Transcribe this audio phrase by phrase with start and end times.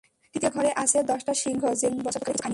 [0.35, 2.49] তৃতীয় ঘরে আছে দশটা সিংহ, যেগুলো তিন বছর ধরে কিছু খায়নি।